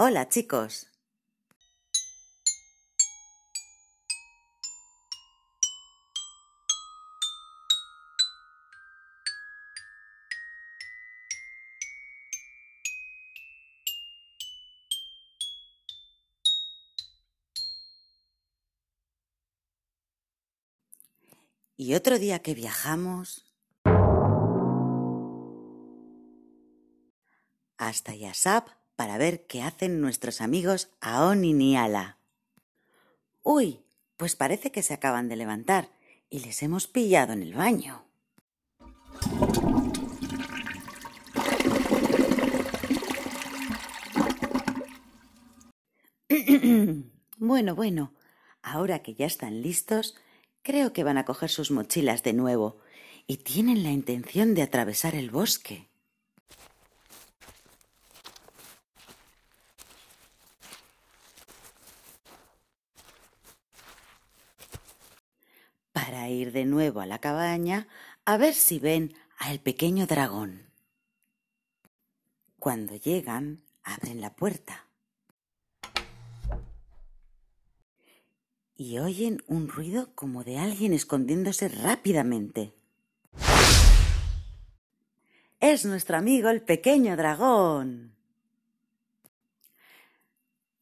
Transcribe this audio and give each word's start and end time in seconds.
Hola, 0.00 0.28
chicos. 0.28 0.86
Y 21.76 21.94
otro 21.94 22.20
día 22.20 22.38
que 22.38 22.54
viajamos 22.54 23.44
hasta 27.76 28.14
Yasap 28.14 28.77
para 28.98 29.16
ver 29.16 29.46
qué 29.46 29.62
hacen 29.62 30.00
nuestros 30.00 30.40
amigos 30.40 30.90
Aon 31.00 31.44
y 31.44 31.52
Niala. 31.52 32.18
Uy, 33.44 33.84
pues 34.16 34.34
parece 34.34 34.72
que 34.72 34.82
se 34.82 34.92
acaban 34.92 35.28
de 35.28 35.36
levantar 35.36 35.88
y 36.28 36.40
les 36.40 36.64
hemos 36.64 36.88
pillado 36.88 37.32
en 37.32 37.44
el 37.44 37.54
baño. 37.54 38.04
bueno, 47.38 47.76
bueno, 47.76 48.14
ahora 48.62 48.98
que 49.04 49.14
ya 49.14 49.26
están 49.26 49.62
listos, 49.62 50.16
creo 50.62 50.92
que 50.92 51.04
van 51.04 51.18
a 51.18 51.24
coger 51.24 51.50
sus 51.50 51.70
mochilas 51.70 52.24
de 52.24 52.32
nuevo 52.32 52.78
y 53.28 53.36
tienen 53.36 53.84
la 53.84 53.92
intención 53.92 54.54
de 54.56 54.62
atravesar 54.62 55.14
el 55.14 55.30
bosque. 55.30 55.87
Para 66.08 66.30
ir 66.30 66.52
de 66.52 66.64
nuevo 66.64 67.02
a 67.02 67.06
la 67.06 67.18
cabaña 67.18 67.86
a 68.24 68.38
ver 68.38 68.54
si 68.54 68.78
ven 68.78 69.12
al 69.36 69.60
pequeño 69.60 70.06
dragón. 70.06 70.62
Cuando 72.58 72.96
llegan, 72.96 73.60
abren 73.82 74.22
la 74.22 74.34
puerta 74.34 74.86
y 78.74 78.98
oyen 79.00 79.42
un 79.48 79.68
ruido 79.68 80.14
como 80.14 80.44
de 80.44 80.56
alguien 80.56 80.94
escondiéndose 80.94 81.68
rápidamente. 81.68 82.72
Es 85.60 85.84
nuestro 85.84 86.16
amigo 86.16 86.48
el 86.48 86.62
pequeño 86.62 87.18
dragón. 87.18 88.14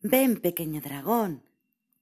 Ven, 0.00 0.40
pequeño 0.40 0.80
dragón, 0.80 1.42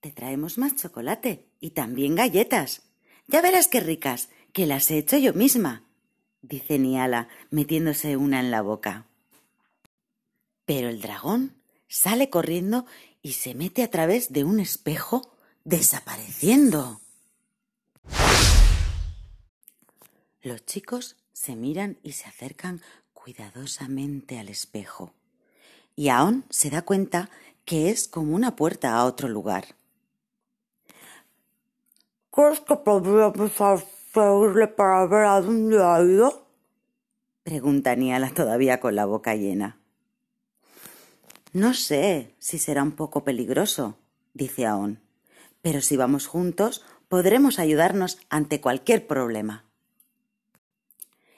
te 0.00 0.12
traemos 0.12 0.58
más 0.58 0.76
chocolate 0.76 1.48
y 1.60 1.70
también 1.70 2.14
galletas. 2.14 2.85
Ya 3.28 3.42
verás 3.42 3.68
qué 3.68 3.80
ricas, 3.80 4.28
que 4.52 4.66
las 4.66 4.90
he 4.90 4.98
hecho 4.98 5.16
yo 5.18 5.34
misma, 5.34 5.82
dice 6.42 6.78
Niala, 6.78 7.28
metiéndose 7.50 8.16
una 8.16 8.40
en 8.40 8.50
la 8.50 8.62
boca. 8.62 9.06
Pero 10.64 10.88
el 10.88 11.00
dragón 11.00 11.56
sale 11.88 12.30
corriendo 12.30 12.86
y 13.22 13.32
se 13.32 13.54
mete 13.54 13.82
a 13.82 13.90
través 13.90 14.32
de 14.32 14.44
un 14.44 14.60
espejo, 14.60 15.36
desapareciendo. 15.64 17.00
Los 20.42 20.64
chicos 20.64 21.16
se 21.32 21.56
miran 21.56 21.98
y 22.02 22.12
se 22.12 22.26
acercan 22.26 22.80
cuidadosamente 23.12 24.38
al 24.38 24.48
espejo. 24.48 25.12
Y 25.96 26.10
Aon 26.10 26.44
se 26.50 26.70
da 26.70 26.82
cuenta 26.82 27.30
que 27.64 27.90
es 27.90 28.06
como 28.06 28.36
una 28.36 28.54
puerta 28.54 28.94
a 28.94 29.04
otro 29.04 29.28
lugar. 29.28 29.75
¿Crees 32.36 32.60
que 32.60 32.76
podríamos 32.76 33.52
seguirle 34.12 34.68
para 34.68 35.06
ver 35.06 35.24
a 35.24 35.40
dónde 35.40 35.82
ha 35.82 36.02
ido? 36.02 36.46
Pregunta 37.42 37.96
Niala 37.96 38.28
todavía 38.28 38.78
con 38.78 38.94
la 38.94 39.06
boca 39.06 39.34
llena. 39.34 39.80
No 41.54 41.72
sé 41.72 42.34
si 42.38 42.58
será 42.58 42.82
un 42.82 42.92
poco 42.92 43.24
peligroso, 43.24 43.96
dice 44.34 44.66
Aon, 44.66 45.00
pero 45.62 45.80
si 45.80 45.96
vamos 45.96 46.26
juntos 46.26 46.84
podremos 47.08 47.58
ayudarnos 47.58 48.18
ante 48.28 48.60
cualquier 48.60 49.06
problema. 49.06 49.64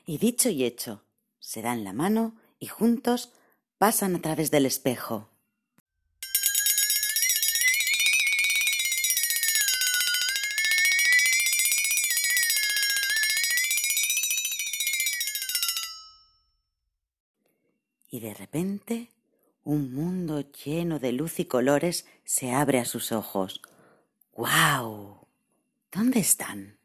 Y 0.04 0.19
dicho 0.19 0.48
y 0.48 0.64
hecho, 0.64 1.04
se 1.38 1.62
dan 1.62 1.84
la 1.84 1.92
mano 1.92 2.34
y 2.58 2.66
juntos 2.66 3.32
pasan 3.78 4.16
a 4.16 4.20
través 4.20 4.50
del 4.50 4.66
espejo. 4.66 5.28
Y 18.10 18.20
de 18.20 18.34
repente 18.34 19.10
un 19.64 19.92
mundo 19.92 20.41
lleno 20.64 20.98
de 20.98 21.12
luz 21.12 21.41
y 21.41 21.44
colores 21.44 22.06
se 22.24 22.52
abre 22.52 22.78
a 22.78 22.84
sus 22.84 23.12
ojos. 23.12 23.60
¡Guau! 24.32 25.26
¿Dónde 25.92 26.20
están? 26.20 26.78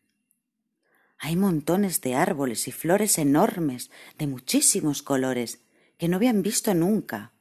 Hay 1.17 1.38
montones 1.38 2.01
de 2.01 2.16
árboles 2.16 2.67
y 2.67 2.72
flores 2.72 3.17
enormes 3.17 3.89
de 4.17 4.28
muchísimos 4.28 5.01
colores 5.01 5.61
que 5.97 6.09
no 6.09 6.17
habían 6.17 6.41
visto 6.41 6.73
nunca. 6.73 7.31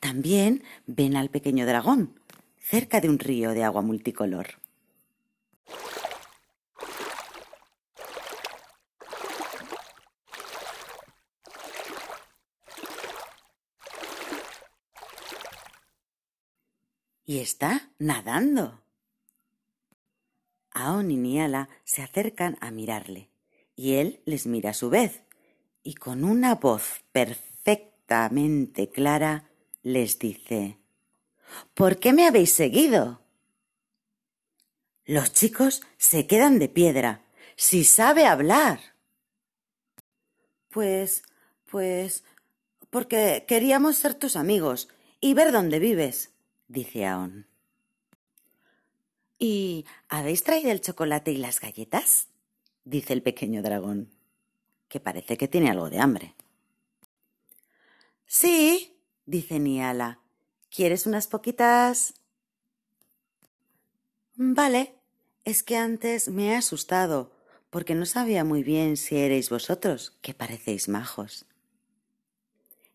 También 0.00 0.64
ven 0.86 1.16
al 1.16 1.30
pequeño 1.30 1.66
dragón 1.66 2.18
cerca 2.58 3.00
de 3.00 3.08
un 3.08 3.18
río 3.18 3.52
de 3.52 3.62
agua 3.62 3.82
multicolor. 3.82 4.58
Y 17.30 17.38
está 17.38 17.92
nadando. 18.00 18.82
Aon 20.72 21.12
y 21.12 21.16
Niala 21.16 21.68
se 21.84 22.02
acercan 22.02 22.58
a 22.60 22.72
mirarle, 22.72 23.30
y 23.76 23.92
él 23.92 24.20
les 24.24 24.48
mira 24.48 24.70
a 24.70 24.74
su 24.74 24.90
vez, 24.90 25.22
y 25.84 25.94
con 25.94 26.24
una 26.24 26.56
voz 26.56 27.04
perfectamente 27.12 28.88
clara 28.88 29.48
les 29.84 30.18
dice 30.18 30.78
¿Por 31.74 32.00
qué 32.00 32.12
me 32.12 32.26
habéis 32.26 32.52
seguido? 32.52 33.22
Los 35.04 35.32
chicos 35.32 35.82
se 35.98 36.26
quedan 36.26 36.58
de 36.58 36.68
piedra. 36.68 37.22
Si 37.54 37.84
sabe 37.84 38.26
hablar. 38.26 38.80
Pues, 40.68 41.22
pues, 41.70 42.24
porque 42.90 43.44
queríamos 43.46 43.98
ser 43.98 44.14
tus 44.14 44.34
amigos 44.34 44.88
y 45.20 45.34
ver 45.34 45.52
dónde 45.52 45.78
vives 45.78 46.32
dice 46.70 47.04
Aon. 47.04 47.46
¿Y 49.38 49.84
habéis 50.08 50.44
traído 50.44 50.70
el 50.70 50.80
chocolate 50.80 51.32
y 51.32 51.36
las 51.36 51.60
galletas? 51.60 52.28
dice 52.84 53.12
el 53.12 53.22
pequeño 53.22 53.62
dragón, 53.62 54.10
que 54.88 55.00
parece 55.00 55.36
que 55.36 55.48
tiene 55.48 55.70
algo 55.70 55.90
de 55.90 56.00
hambre. 56.00 56.34
Sí, 58.26 58.96
dice 59.26 59.58
Niala. 59.58 60.20
¿Quieres 60.70 61.06
unas 61.06 61.26
poquitas? 61.26 62.14
Vale, 64.34 64.94
es 65.44 65.62
que 65.62 65.76
antes 65.76 66.28
me 66.28 66.48
he 66.48 66.54
asustado, 66.54 67.32
porque 67.70 67.94
no 67.94 68.06
sabía 68.06 68.44
muy 68.44 68.62
bien 68.62 68.96
si 68.96 69.16
erais 69.16 69.50
vosotros, 69.50 70.16
que 70.22 70.34
parecéis 70.34 70.88
majos. 70.88 71.46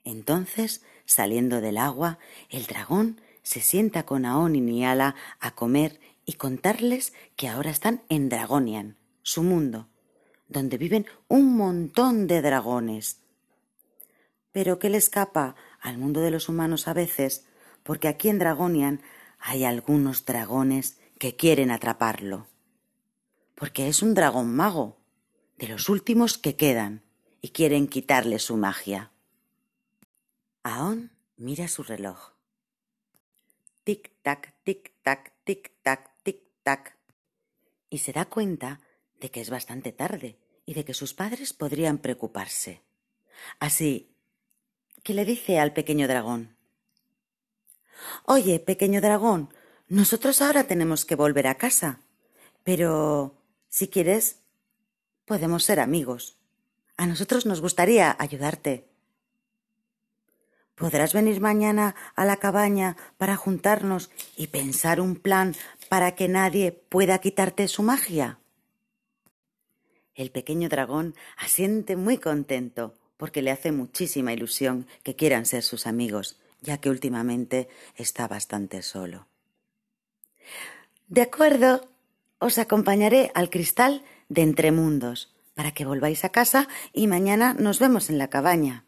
Entonces, 0.04 0.82
saliendo 1.06 1.62
del 1.62 1.78
agua, 1.78 2.20
el 2.50 2.66
dragón 2.66 3.22
se 3.46 3.62
sienta 3.62 4.08
con 4.08 4.26
Aon 4.26 4.56
y 4.56 4.60
Niala 4.60 5.14
a 5.40 5.52
comer 5.54 6.00
y 6.26 6.34
contarles 6.34 7.14
que 7.36 7.48
ahora 7.48 7.70
están 7.70 8.02
en 8.10 8.28
Dragonian, 8.28 8.98
su 9.22 9.44
mundo, 9.44 9.88
donde 10.48 10.80
viven 10.80 11.06
un 11.28 11.56
montón 11.56 12.26
de 12.26 12.42
dragones. 12.42 13.22
Pero 14.52 14.80
que 14.80 14.90
le 14.90 14.98
escapa 14.98 15.56
al 15.80 16.00
mundo 16.00 16.22
de 16.22 16.32
los 16.32 16.50
humanos 16.50 16.88
a 16.88 16.94
veces, 16.94 17.46
porque 17.84 18.08
aquí 18.08 18.30
en 18.30 18.40
Dragonian 18.40 19.02
hay 19.38 19.64
algunos 19.64 20.26
dragones 20.26 20.98
que 21.20 21.36
quieren 21.36 21.70
atraparlo. 21.70 22.48
Porque 23.54 23.88
es 23.88 24.02
un 24.02 24.16
dragón 24.16 24.56
mago, 24.56 24.98
de 25.60 25.68
los 25.68 25.88
últimos 25.88 26.40
que 26.40 26.56
quedan, 26.56 27.04
y 27.42 27.50
quieren 27.50 27.88
quitarle 27.88 28.40
su 28.40 28.58
magia. 28.58 29.12
Aon 30.64 31.12
mira 31.38 31.68
su 31.68 31.84
reloj 31.84 32.35
tic-tac, 33.86 34.54
tic-tac, 34.66 35.34
tic-tac, 35.46 36.12
tic-tac. 36.24 36.98
Y 37.90 38.00
se 38.00 38.12
da 38.12 38.26
cuenta 38.26 38.82
de 39.22 39.32
que 39.32 39.40
es 39.40 39.50
bastante 39.50 39.94
tarde 39.94 40.38
y 40.66 40.74
de 40.74 40.84
que 40.84 40.94
sus 40.94 41.14
padres 41.14 41.54
podrían 41.54 42.00
preocuparse. 42.00 42.82
Así 43.60 44.12
que 45.04 45.14
le 45.14 45.24
dice 45.24 45.60
al 45.60 45.72
pequeño 45.74 46.08
dragón 46.08 46.56
Oye, 48.26 48.60
pequeño 48.60 49.02
dragón, 49.02 49.54
nosotros 49.88 50.42
ahora 50.42 50.66
tenemos 50.66 51.06
que 51.06 51.16
volver 51.16 51.48
a 51.48 51.56
casa. 51.56 52.02
Pero, 52.64 53.42
si 53.70 53.88
quieres, 53.88 54.42
podemos 55.26 55.64
ser 55.64 55.80
amigos. 55.80 56.38
A 56.98 57.06
nosotros 57.06 57.46
nos 57.46 57.62
gustaría 57.62 58.16
ayudarte. 58.18 58.90
¿Podrás 60.76 61.14
venir 61.14 61.40
mañana 61.40 61.96
a 62.16 62.26
la 62.26 62.38
cabaña 62.38 62.98
para 63.18 63.38
juntarnos 63.38 64.12
y 64.36 64.48
pensar 64.48 65.00
un 65.00 65.16
plan 65.16 65.56
para 65.88 66.16
que 66.16 66.28
nadie 66.28 66.74
pueda 66.74 67.20
quitarte 67.20 67.70
su 67.70 67.82
magia? 67.82 68.40
El 70.16 70.32
pequeño 70.32 70.68
dragón 70.68 71.16
asiente 71.38 71.96
muy 71.96 72.18
contento 72.18 72.94
porque 73.18 73.42
le 73.42 73.52
hace 73.52 73.72
muchísima 73.72 74.34
ilusión 74.34 74.88
que 75.04 75.16
quieran 75.16 75.46
ser 75.46 75.64
sus 75.64 75.88
amigos, 75.88 76.40
ya 76.62 76.80
que 76.80 76.90
últimamente 76.90 77.70
está 77.96 78.28
bastante 78.28 78.82
solo. 78.82 79.28
De 81.08 81.22
acuerdo, 81.22 81.88
os 82.40 82.58
acompañaré 82.58 83.32
al 83.34 83.50
cristal 83.50 84.04
de 84.28 84.42
Entremundos 84.42 85.34
para 85.54 85.72
que 85.72 85.86
volváis 85.86 86.26
a 86.26 86.30
casa 86.30 86.68
y 86.92 87.08
mañana 87.08 87.54
nos 87.54 87.80
vemos 87.80 88.10
en 88.10 88.18
la 88.18 88.30
cabaña. 88.30 88.85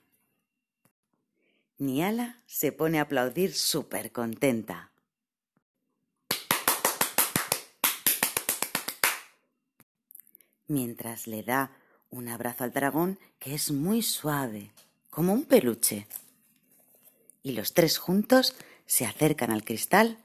Niala 1.80 2.42
se 2.48 2.72
pone 2.72 2.98
a 2.98 3.04
aplaudir 3.04 3.54
súper 3.54 4.12
contenta. 4.12 4.92
Mientras 10.68 11.28
le 11.28 11.44
da 11.44 11.72
un 12.10 12.30
abrazo 12.30 12.64
al 12.64 12.74
dragón 12.74 13.20
que 13.38 13.54
es 13.54 13.72
muy 13.72 14.02
suave, 14.02 14.72
como 15.12 15.34
un 15.34 15.46
peluche. 15.46 16.08
Y 17.44 17.52
los 17.52 17.74
tres 17.74 18.00
juntos 18.00 18.56
se 18.88 19.06
acercan 19.06 19.52
al 19.52 19.64
cristal 19.64 20.18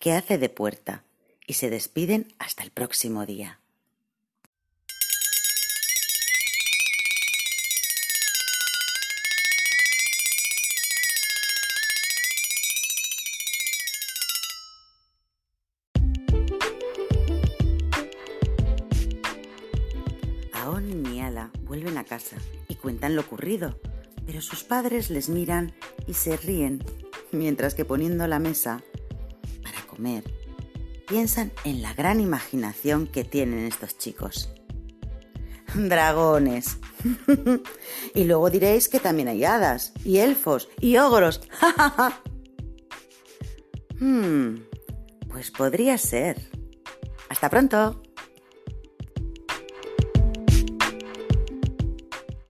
que 0.00 0.12
hace 0.12 0.38
de 0.38 0.48
puerta 0.48 1.04
y 1.46 1.54
se 1.54 1.70
despiden 1.70 2.34
hasta 2.38 2.64
el 2.64 2.72
próximo 2.72 3.26
día. 3.26 3.60
Vuelven 21.62 21.98
a 21.98 22.04
casa 22.04 22.36
y 22.68 22.76
cuentan 22.76 23.16
lo 23.16 23.22
ocurrido, 23.22 23.78
pero 24.26 24.40
sus 24.40 24.64
padres 24.64 25.10
les 25.10 25.28
miran 25.28 25.74
y 26.06 26.14
se 26.14 26.36
ríen, 26.36 26.84
mientras 27.32 27.74
que 27.74 27.84
poniendo 27.84 28.26
la 28.26 28.38
mesa 28.38 28.82
para 29.62 29.80
comer, 29.86 30.24
piensan 31.08 31.52
en 31.64 31.82
la 31.82 31.94
gran 31.94 32.20
imaginación 32.20 33.06
que 33.06 33.24
tienen 33.24 33.66
estos 33.66 33.98
chicos. 33.98 34.50
Dragones. 35.74 36.78
y 38.14 38.24
luego 38.24 38.50
diréis 38.50 38.88
que 38.88 39.00
también 39.00 39.28
hay 39.28 39.44
hadas, 39.44 39.92
y 40.04 40.18
elfos, 40.18 40.68
y 40.80 40.96
ogros. 40.96 41.40
hmm, 44.00 44.54
pues 45.28 45.50
podría 45.50 45.98
ser. 45.98 46.50
Hasta 47.28 47.50
pronto. 47.50 48.02